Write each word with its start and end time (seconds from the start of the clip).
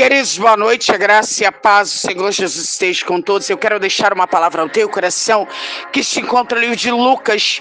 Queridos, 0.00 0.38
boa 0.38 0.56
noite, 0.56 0.90
a 0.90 0.96
graça 0.96 1.42
e 1.42 1.46
a 1.46 1.52
paz 1.52 1.92
do 1.92 1.98
Senhor 1.98 2.32
Jesus 2.32 2.64
esteja 2.64 3.04
com 3.04 3.20
todos. 3.20 3.50
Eu 3.50 3.58
quero 3.58 3.78
deixar 3.78 4.14
uma 4.14 4.26
palavra 4.26 4.62
ao 4.62 4.68
teu 4.70 4.88
coração 4.88 5.46
que 5.92 6.02
se 6.02 6.20
encontra 6.20 6.56
no 6.56 6.62
livro 6.62 6.74
de 6.74 6.90
Lucas 6.90 7.60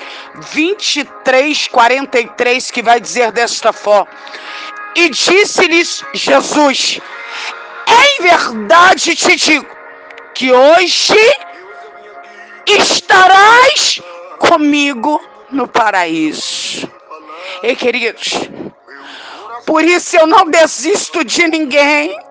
23, 0.53 1.67
43, 1.67 2.71
que 2.71 2.81
vai 2.81 3.01
dizer 3.01 3.33
desta 3.33 3.73
forma: 3.73 4.07
E 4.95 5.09
disse-lhes 5.09 6.01
Jesus: 6.13 7.01
Em 7.85 8.23
verdade 8.23 9.17
te 9.17 9.35
digo 9.35 9.67
que 10.33 10.49
hoje 10.49 11.19
estarás 12.65 14.01
comigo 14.37 15.21
no 15.51 15.67
paraíso. 15.67 16.89
E 17.63 17.75
queridos, 17.75 18.31
por 19.65 19.83
isso 19.83 20.15
eu 20.15 20.25
não 20.25 20.49
desisto 20.49 21.25
de 21.25 21.45
ninguém. 21.45 22.28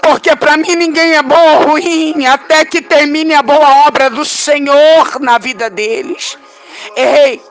Porque 0.00 0.34
para 0.36 0.56
mim 0.56 0.74
ninguém 0.76 1.14
é 1.14 1.22
bom 1.22 1.54
ou 1.54 1.70
ruim, 1.70 2.24
até 2.26 2.64
que 2.64 2.80
termine 2.80 3.34
a 3.34 3.42
boa 3.42 3.86
obra 3.86 4.08
do 4.08 4.24
Senhor 4.24 5.20
na 5.20 5.38
vida 5.38 5.68
deles. 5.68 6.38
Ei, 6.96 7.42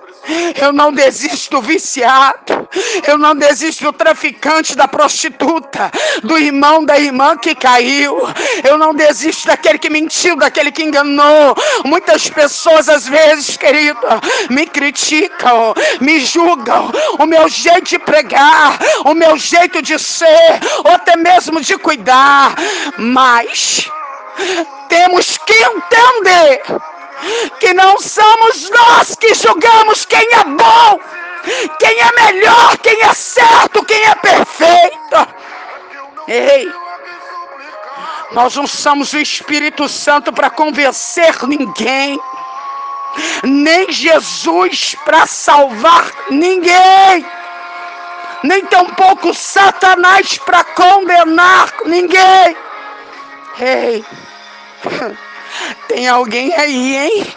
eu 0.62 0.72
não 0.72 0.94
desisto 0.94 1.60
do 1.60 1.62
viciado. 1.62 2.65
Eu 3.08 3.18
não 3.18 3.36
desisto 3.36 3.84
do 3.84 3.94
traficante, 3.94 4.76
da 4.76 4.88
prostituta, 4.88 5.92
do 6.24 6.38
irmão, 6.38 6.84
da 6.84 7.00
irmã 7.00 7.38
que 7.38 7.56
caiu. 7.56 8.18
Eu 8.64 8.78
não 8.78 8.94
desisto 8.94 9.48
daquele 9.48 9.78
que 9.78 9.90
mentiu, 9.90 10.36
daquele 10.36 10.72
que 10.72 10.84
enganou. 10.84 11.56
Muitas 11.84 12.30
pessoas, 12.30 12.90
às 12.90 13.08
vezes, 13.08 13.58
querido, 13.58 14.00
me 14.50 14.66
criticam, 14.66 15.74
me 16.02 16.20
julgam. 16.20 16.92
O 17.20 17.26
meu 17.26 17.48
jeito 17.48 17.90
de 17.90 18.00
pregar, 18.00 18.80
o 19.06 19.14
meu 19.14 19.38
jeito 19.38 19.82
de 19.82 19.98
ser, 20.00 20.60
ou 20.84 20.92
até 20.92 21.16
mesmo 21.16 21.62
de 21.62 21.78
cuidar. 21.78 22.56
Mas 22.98 23.90
temos 24.90 25.38
que 25.38 25.54
entender 25.54 26.62
que 27.60 27.74
não 27.74 28.00
somos 28.00 28.70
nós 28.70 29.16
que 29.16 29.34
julgamos 29.34 30.06
quem 30.06 30.28
é 30.34 30.44
bom, 30.44 31.00
quem 31.80 32.00
é 32.00 32.12
melhor, 32.24 32.78
quem 32.78 33.02
é 33.02 33.14
certo, 33.14 33.84
quem 33.86 34.04
é 34.06 34.16
perfeito. 34.16 35.28
Ei, 36.28 36.72
nós 38.32 38.56
não 38.56 38.68
somos 38.68 39.14
o 39.14 39.18
Espírito 39.18 39.88
Santo 39.88 40.34
para 40.34 40.50
convencer 40.50 41.36
ninguém, 41.48 42.20
nem 43.44 43.92
Jesus 43.92 44.96
para 45.06 45.26
salvar 45.26 46.12
ninguém, 46.30 47.26
nem 48.44 48.66
tampouco 48.66 49.34
Satanás 49.34 50.38
para 50.40 50.64
condenar 50.64 51.74
ninguém. 51.86 52.58
Ei, 53.60 54.04
tem 55.88 56.08
alguém 56.08 56.54
aí, 56.54 56.96
hein? 56.96 57.28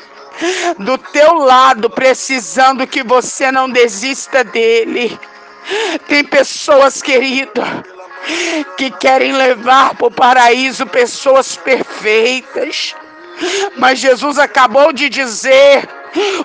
Do 0.79 0.97
teu 0.97 1.35
lado, 1.35 1.91
precisando 1.91 2.87
que 2.87 3.03
você 3.03 3.51
não 3.51 3.69
desista 3.69 4.45
dele. 4.45 5.19
Tem 6.07 6.25
pessoas, 6.25 7.03
querido, 7.03 7.63
que 8.77 8.91
querem 8.91 9.33
levar 9.33 9.95
para 9.95 10.07
o 10.07 10.11
paraíso 10.11 10.87
pessoas 10.87 11.57
perfeitas. 11.57 12.95
Mas 13.77 13.99
Jesus 13.99 14.39
acabou 14.39 14.93
de 14.93 15.09
dizer: 15.09 15.89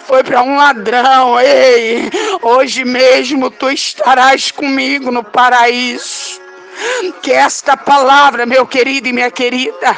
foi 0.06 0.24
para 0.24 0.42
um 0.42 0.58
ladrão, 0.58 1.40
ei, 1.40 2.10
hoje 2.42 2.84
mesmo 2.84 3.50
tu 3.50 3.70
estarás 3.70 4.52
comigo 4.52 5.12
no 5.12 5.24
paraíso. 5.24 6.42
Que 7.22 7.32
esta 7.32 7.78
palavra, 7.78 8.46
meu 8.46 8.66
querido 8.66 9.08
e 9.08 9.14
minha 9.14 9.30
querida, 9.30 9.96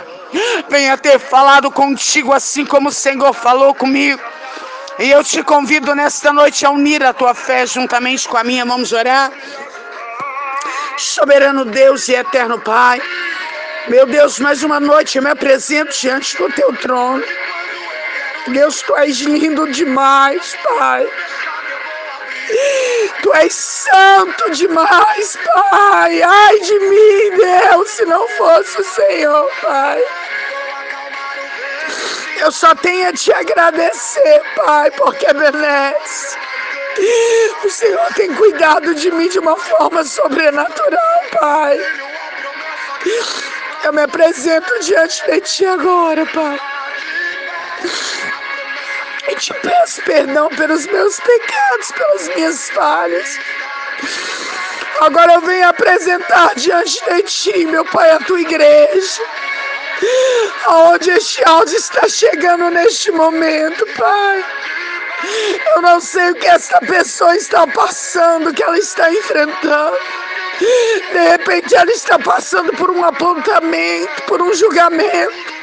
venha 0.70 0.98
ter 0.98 1.20
falado 1.20 1.72
contigo 1.72 2.34
assim 2.34 2.66
como 2.66 2.90
o 2.90 2.94
Senhor 2.94 3.34
falou 3.34 3.73
comigo. 3.73 4.22
E 4.98 5.09
eu 5.09 5.23
te 5.23 5.44
convido 5.44 5.94
nesta 5.94 6.31
noite 6.31 6.66
a 6.66 6.69
unir 6.69 7.03
a 7.03 7.13
tua 7.13 7.34
fé 7.34 7.66
juntamente 7.66 8.28
com 8.28 8.38
a 8.38 8.44
minha. 8.44 8.66
Vamos 8.66 8.94
orar. 8.94 9.31
Soberano 10.97 11.66
Deus 11.66 12.08
e 12.08 12.14
eterno 12.16 12.58
Pai, 12.59 13.02
meu 13.90 14.06
Deus, 14.06 14.40
mais 14.40 14.64
uma 14.64 14.80
noite 14.80 15.18
eu 15.18 15.24
me 15.24 15.30
apresento 15.30 15.91
diante 16.00 16.38
do 16.38 16.50
teu 16.53 16.74
trono. 16.78 17.24
Deus, 18.47 18.81
tu 18.81 18.96
és 18.96 19.18
lindo 19.19 19.72
demais, 19.72 20.56
Pai. 20.64 21.08
Tu 23.25 23.34
és 23.34 23.52
santo 23.52 24.52
demais, 24.52 25.38
Pai. 25.72 26.22
Ai 26.22 26.59
de 26.59 26.78
mim, 26.78 27.31
Deus, 27.38 27.90
se 27.90 28.06
não 28.06 28.28
fosse 28.28 28.80
o 28.80 28.84
Senhor, 28.86 29.52
Pai. 29.63 30.00
Eu 32.38 32.52
só 32.52 32.75
tenho 32.75 33.09
a 33.09 33.14
te 33.14 33.34
agradecer, 33.34 34.44
Pai, 34.56 34.91
porque 34.91 35.34
merece. 35.34 36.38
O 37.64 37.69
Senhor 37.72 38.14
tem 38.14 38.31
cuidado 38.35 38.94
de 38.94 39.09
mim 39.09 39.28
de 39.28 39.40
uma 39.40 39.58
forma 39.58 40.03
sobrenatural, 40.03 41.24
Pai. 41.40 41.80
Eu 43.84 43.91
me 43.91 44.03
apresento 44.03 44.72
diante 44.81 45.25
de 45.25 45.41
Ti 45.41 45.66
agora, 45.66 46.28
Pai. 46.28 46.59
E 49.28 49.36
te 49.36 49.53
peço 49.53 50.02
perdão 50.03 50.50
pelos 50.50 50.86
meus 50.88 51.19
pecados, 51.19 51.91
pelas 51.91 52.36
minhas 52.36 52.69
falhas. 52.69 53.40
Agora 55.02 55.34
eu 55.34 55.41
venho 55.41 55.68
apresentar 55.68 56.53
diante 56.56 57.03
de 57.06 57.22
Ti, 57.24 57.66
meu 57.66 57.85
Pai, 57.85 58.12
a 58.12 58.19
Tua 58.19 58.40
igreja 58.40 59.22
aonde 60.66 61.12
este 61.12 61.41
áudio 61.47 61.78
está 61.78 62.08
chegando 62.08 62.69
neste 62.69 63.12
momento, 63.12 63.85
Pai. 63.97 64.46
Eu 65.75 65.81
não 65.81 66.00
sei 66.00 66.31
o 66.31 66.35
que 66.35 66.47
essa 66.47 66.80
pessoa 66.80 67.35
está 67.35 67.66
passando, 67.68 68.50
o 68.50 68.53
que 68.53 68.64
ela 68.64 68.78
está 68.78 69.12
enfrentando. 69.12 69.97
De 70.59 71.30
repente 71.30 71.75
ela 71.75 71.91
está 71.91 72.19
passando 72.19 72.72
por 72.74 72.91
um 72.91 73.03
apontamento, 73.03 74.24
por 74.24 74.41
um 74.41 74.53
julgamento. 74.53 75.54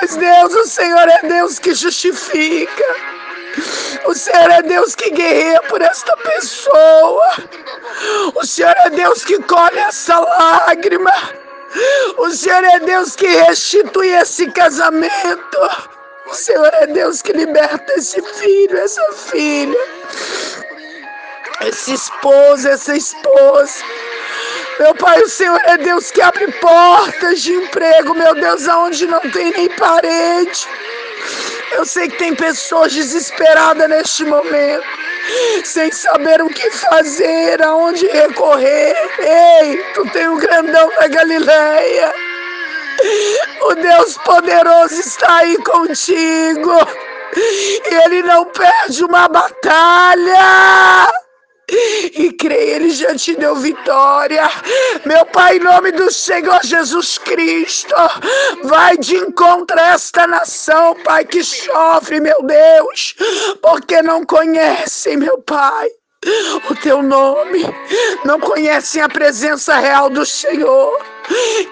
Mas 0.00 0.16
Deus, 0.16 0.54
o 0.54 0.66
Senhor 0.66 1.08
é 1.08 1.28
Deus 1.28 1.58
que 1.58 1.74
justifica. 1.74 2.84
O 4.04 4.14
Senhor 4.14 4.50
é 4.50 4.62
Deus 4.62 4.94
que 4.94 5.10
guerreia 5.10 5.60
por 5.62 5.82
esta 5.82 6.16
pessoa. 6.16 7.32
O 8.34 8.46
Senhor 8.46 8.74
é 8.86 8.90
Deus 8.90 9.24
que 9.24 9.42
colhe 9.42 9.78
essa 9.78 10.18
lágrima. 10.18 11.12
O 12.18 12.30
Senhor 12.30 12.64
é 12.64 12.80
Deus 12.80 13.14
que 13.14 13.26
restitui 13.26 14.08
esse 14.08 14.50
casamento. 14.50 15.58
O 16.26 16.34
Senhor 16.34 16.70
é 16.74 16.86
Deus 16.86 17.22
que 17.22 17.32
liberta 17.32 17.92
esse 17.94 18.22
filho, 18.22 18.78
essa 18.78 19.12
filha, 19.12 19.78
esse 21.62 21.94
esposo, 21.94 22.68
essa 22.68 22.96
esposa. 22.96 23.84
Meu 24.80 24.94
Pai, 24.94 25.20
o 25.20 25.28
Senhor 25.28 25.60
é 25.66 25.76
Deus 25.76 26.10
que 26.10 26.22
abre 26.22 26.50
portas 26.52 27.42
de 27.42 27.52
emprego, 27.52 28.14
meu 28.14 28.34
Deus, 28.34 28.66
aonde 28.66 29.06
não 29.06 29.20
tem 29.20 29.50
nem 29.52 29.68
parede. 29.68 30.66
Eu 31.72 31.84
sei 31.84 32.08
que 32.08 32.16
tem 32.16 32.34
pessoas 32.34 32.90
desesperadas 32.90 33.90
neste 33.90 34.24
momento 34.24 34.82
sem 35.64 35.92
saber 35.92 36.40
o 36.40 36.48
que 36.48 36.70
fazer, 36.70 37.62
aonde 37.62 38.06
recorrer. 38.06 38.96
Ei, 39.18 39.76
tu 39.92 40.10
tem 40.12 40.28
o 40.28 40.38
grandão 40.38 40.88
da 40.98 41.08
Galileia. 41.08 42.14
O 43.60 43.74
Deus 43.74 44.16
poderoso 44.24 44.98
está 44.98 45.40
aí 45.40 45.58
contigo. 45.58 46.72
E 47.36 47.94
ele 48.06 48.22
não 48.22 48.46
perde 48.46 49.04
uma 49.04 49.28
batalha 49.28 51.10
e 51.70 52.32
creia, 52.32 52.76
Ele 52.76 52.90
já 52.90 53.14
te 53.14 53.36
deu 53.36 53.56
vitória. 53.56 54.48
Meu 55.04 55.24
Pai, 55.26 55.56
em 55.56 55.60
nome 55.60 55.92
do 55.92 56.10
Senhor 56.10 56.60
Jesus 56.62 57.18
Cristo, 57.18 57.94
vai 58.64 58.96
de 58.96 59.16
encontro 59.16 59.78
a 59.78 59.94
esta 59.94 60.26
nação, 60.26 60.96
Pai, 61.04 61.24
que 61.24 61.42
sofre, 61.42 62.20
meu 62.20 62.42
Deus, 62.42 63.14
porque 63.62 64.02
não 64.02 64.24
conhecem, 64.24 65.16
meu 65.16 65.38
Pai 65.42 65.88
o 66.68 66.74
teu 66.74 67.02
nome, 67.02 67.64
não 68.26 68.38
conhecem 68.38 69.00
a 69.00 69.08
presença 69.08 69.78
real 69.78 70.10
do 70.10 70.26
Senhor. 70.26 70.98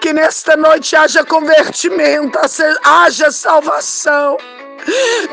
Que 0.01 0.13
nesta 0.13 0.57
noite 0.57 0.97
haja 0.97 1.25
convertimento, 1.25 2.39
haja 2.83 3.31
salvação. 3.31 4.39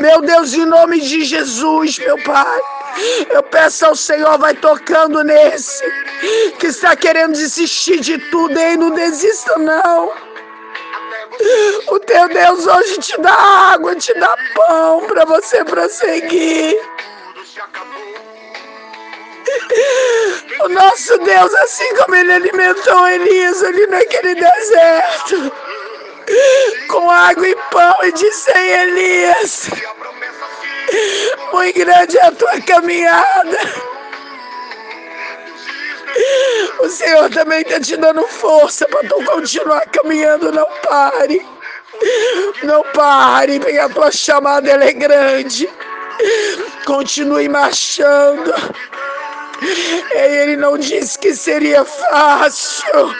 Meu 0.01 0.21
Deus, 0.21 0.53
em 0.53 0.65
nome 0.65 0.99
de 0.99 1.23
Jesus, 1.23 1.97
meu 1.99 2.21
Pai. 2.23 2.61
Eu 3.29 3.43
peço 3.43 3.85
ao 3.85 3.95
Senhor, 3.95 4.37
vai 4.37 4.53
tocando 4.53 5.23
nesse 5.23 5.83
que 6.59 6.67
está 6.67 6.95
querendo 6.95 7.33
desistir 7.33 7.99
de 7.99 8.17
tudo, 8.29 8.57
ei, 8.57 8.77
não 8.77 8.91
desista 8.91 9.57
não. 9.57 10.13
O 11.87 11.99
teu 11.99 12.29
Deus 12.29 12.65
hoje 12.65 12.97
te 12.99 13.19
dá 13.19 13.33
água, 13.33 13.95
te 13.95 14.13
dá 14.13 14.33
pão 14.55 15.05
para 15.07 15.25
você 15.25 15.63
prosseguir. 15.65 16.79
O 20.63 20.69
nosso 20.69 21.17
Deus, 21.19 21.53
assim 21.55 21.95
como 21.97 22.15
ele 22.15 22.33
alimentou 22.33 23.07
Elias 23.07 23.63
ali 23.63 23.85
naquele 23.87 24.35
deserto, 24.35 25.51
com 26.87 27.09
água 27.09 27.47
e 27.47 27.55
pão, 27.71 27.95
e 28.03 28.11
disse 28.13 28.51
Elias: 28.57 29.69
Muito 31.55 31.79
grande 31.79 32.17
é 32.17 32.25
a 32.25 32.31
tua 32.33 32.59
caminhada. 32.59 33.57
O 36.79 36.89
Senhor 36.89 37.29
também 37.29 37.61
está 37.61 37.79
te 37.79 37.95
dando 37.95 38.27
força 38.27 38.85
para 38.89 39.07
tu 39.07 39.23
continuar 39.23 39.85
caminhando. 39.89 40.51
Não 40.51 40.67
pare. 40.83 41.47
Não 42.61 42.83
pare, 42.93 43.57
porque 43.61 43.77
a 43.77 43.87
tua 43.87 44.11
chamada 44.11 44.69
é 44.69 44.91
grande. 44.91 45.69
Continue 46.85 47.47
marchando. 47.47 48.53
Ele 50.13 50.57
não 50.57 50.77
disse 50.77 51.17
que 51.17 51.33
seria 51.33 51.85
fácil, 51.85 53.15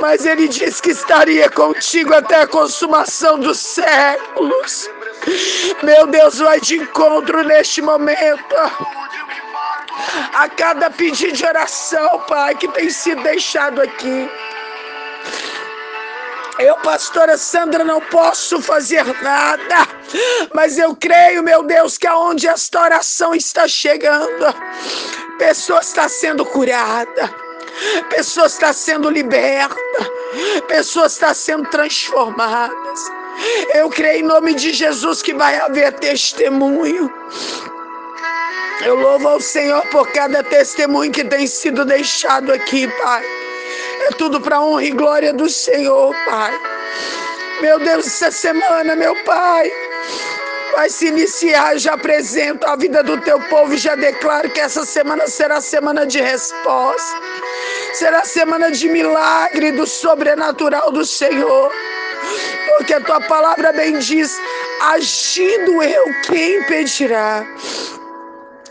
mas 0.00 0.24
ele 0.24 0.48
disse 0.48 0.80
que 0.80 0.92
estaria 0.92 1.50
contigo 1.50 2.14
até 2.14 2.40
a 2.40 2.46
consumação 2.46 3.38
dos 3.38 3.58
séculos. 3.58 4.88
Meu 5.82 6.06
Deus, 6.06 6.38
vai 6.38 6.60
de 6.60 6.76
encontro 6.76 7.42
neste 7.44 7.80
momento 7.80 8.54
a 10.34 10.48
cada 10.48 10.90
pedido 10.90 11.32
de 11.32 11.44
oração, 11.44 12.20
Pai, 12.26 12.54
que 12.54 12.68
tem 12.68 12.90
sido 12.90 13.22
deixado 13.22 13.80
aqui. 13.80 14.28
Eu, 16.58 16.76
pastora 16.76 17.36
Sandra, 17.38 17.82
não 17.84 18.00
posso 18.00 18.60
fazer 18.60 19.04
nada, 19.22 19.88
mas 20.54 20.78
eu 20.78 20.94
creio, 20.94 21.42
meu 21.42 21.62
Deus, 21.62 21.96
que 21.96 22.06
aonde 22.06 22.46
esta 22.46 22.82
oração 22.82 23.34
está 23.34 23.66
chegando, 23.66 24.54
pessoa 25.38 25.80
está 25.80 26.08
sendo 26.08 26.44
curada, 26.44 27.34
pessoa 28.10 28.46
está 28.46 28.72
sendo 28.72 29.10
liberta, 29.10 29.76
pessoa 30.68 31.06
está 31.06 31.32
sendo 31.32 31.68
transformadas. 31.70 33.21
Eu 33.74 33.88
creio 33.88 34.20
em 34.20 34.22
nome 34.22 34.54
de 34.54 34.72
Jesus 34.72 35.22
que 35.22 35.34
vai 35.34 35.56
haver 35.58 35.92
testemunho. 35.94 37.12
Eu 38.84 38.96
louvo 38.96 39.28
ao 39.28 39.40
Senhor 39.40 39.86
por 39.88 40.10
cada 40.12 40.42
testemunho 40.42 41.12
que 41.12 41.24
tem 41.24 41.46
sido 41.46 41.84
deixado 41.84 42.52
aqui, 42.52 42.88
Pai. 43.02 43.24
É 44.08 44.10
tudo 44.16 44.40
para 44.40 44.60
honra 44.60 44.84
e 44.84 44.90
glória 44.90 45.32
do 45.32 45.48
Senhor, 45.48 46.14
Pai. 46.24 46.60
Meu 47.60 47.78
Deus, 47.78 48.06
essa 48.06 48.30
semana, 48.32 48.96
meu 48.96 49.14
Pai, 49.24 49.70
vai 50.72 50.90
se 50.90 51.06
iniciar. 51.06 51.78
Já 51.78 51.94
apresento 51.94 52.66
a 52.66 52.74
vida 52.74 53.02
do 53.04 53.20
teu 53.20 53.38
povo 53.42 53.72
e 53.72 53.78
já 53.78 53.94
declaro 53.94 54.50
que 54.50 54.58
essa 54.58 54.84
semana 54.84 55.28
será 55.28 55.60
semana 55.60 56.04
de 56.04 56.20
resposta. 56.20 57.20
Será 57.94 58.24
semana 58.24 58.70
de 58.72 58.88
milagre 58.88 59.70
do 59.70 59.86
sobrenatural 59.86 60.90
do 60.90 61.04
Senhor. 61.06 61.70
Porque 62.82 62.94
a 62.94 63.00
tua 63.00 63.20
palavra 63.20 63.72
bem 63.72 63.96
diz: 64.00 64.36
agindo 64.80 65.80
eu, 65.84 66.04
quem 66.26 66.56
impedirá? 66.58 67.46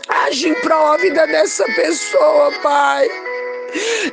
Age 0.06 0.50
em 0.50 0.54
prol 0.56 0.90
da 0.90 0.96
vida 0.98 1.26
dessa 1.26 1.64
pessoa, 1.64 2.52
Pai. 2.62 3.08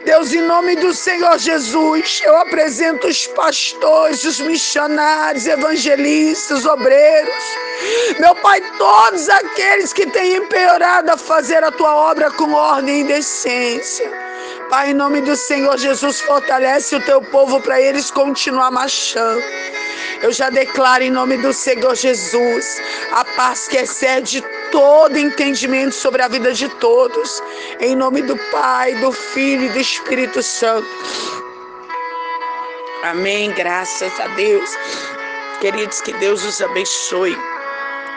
Deus, 0.06 0.31
em 0.31 0.42
nome 0.44 0.78
do 0.78 0.94
Senhor 0.94 1.38
Jesus, 1.38 2.22
eu 2.24 2.34
apresento 2.38 3.07
os 3.07 3.28
pastores, 3.28 4.24
os 4.24 4.40
missionários, 4.40 5.46
evangelistas, 5.46 6.66
obreiros. 6.66 7.44
Meu 8.19 8.34
Pai, 8.36 8.62
todos 8.78 9.28
aqueles 9.28 9.92
que 9.92 10.07
têm 10.07 10.38
empeorado 10.38 11.12
a 11.12 11.18
fazer 11.18 11.62
a 11.62 11.74
tua 11.74 11.94
obra 11.94 12.31
com 12.31 12.54
ordem 12.54 13.01
e 13.01 13.04
decência. 13.04 14.10
Pai, 14.69 14.92
em 14.92 14.94
nome 14.94 15.19
do 15.19 15.36
Senhor 15.36 15.78
Jesus, 15.78 16.22
fortalece 16.22 16.96
o 16.96 17.01
teu 17.01 17.22
povo 17.22 17.60
para 17.60 17.81
eles 17.81 18.10
continuar 18.10 18.72
marchando. 18.72 19.44
Eu 20.21 20.31
já 20.33 20.50
declaro 20.50 21.04
em 21.04 21.10
nome 21.10 21.38
do 21.38 21.54
Senhor 21.54 21.95
Jesus 21.95 22.81
a 23.12 23.24
paz 23.24 23.68
que 23.68 23.77
excede 23.77 24.44
todo 24.71 25.18
entendimento 25.18 25.95
sobre 25.95 26.21
a 26.21 26.27
vida 26.27 26.54
de 26.54 26.68
todos. 26.75 27.42
Em 27.80 27.95
nome 27.95 28.21
do 28.21 28.38
Pai, 28.51 28.95
do 28.95 29.12
Filho 29.12 29.66
e 29.66 29.69
do 29.69 29.80
Espírito 29.80 30.44
Santo. 30.44 30.88
Amém. 33.04 33.51
Graças 33.54 34.19
a 34.19 34.27
Deus. 34.36 34.69
Queridos, 35.62 36.01
que 36.01 36.13
Deus 36.13 36.44
os 36.44 36.62
abençoe. 36.62 37.38